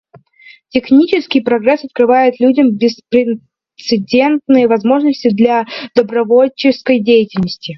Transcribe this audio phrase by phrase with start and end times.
[0.69, 7.69] Технический прогресс открывает людям беспрецедентные возможности для добровольческой деятельности.